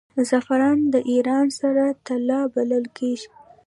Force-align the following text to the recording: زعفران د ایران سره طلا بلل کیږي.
زعفران 0.27 0.79
د 0.93 0.95
ایران 1.11 1.47
سره 1.59 1.83
طلا 2.05 2.41
بلل 2.53 2.85
کیږي. 2.97 3.27